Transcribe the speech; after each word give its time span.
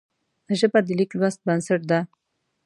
ژبه 0.59 0.79
د 0.85 0.87
لیک 0.99 1.11
لوست 1.19 1.39
بنسټ 1.45 1.81
ده 1.89 1.99